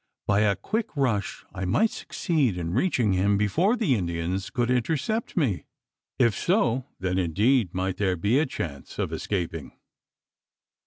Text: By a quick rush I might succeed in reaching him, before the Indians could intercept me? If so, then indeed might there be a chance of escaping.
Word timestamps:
By 0.25 0.39
a 0.39 0.55
quick 0.55 0.97
rush 0.97 1.45
I 1.53 1.63
might 1.63 1.91
succeed 1.91 2.57
in 2.57 2.73
reaching 2.73 3.13
him, 3.13 3.37
before 3.37 3.75
the 3.75 3.93
Indians 3.93 4.49
could 4.49 4.71
intercept 4.71 5.37
me? 5.37 5.65
If 6.17 6.33
so, 6.33 6.87
then 6.99 7.19
indeed 7.19 7.75
might 7.75 7.97
there 7.97 8.15
be 8.15 8.39
a 8.39 8.47
chance 8.47 8.97
of 8.97 9.13
escaping. 9.13 9.73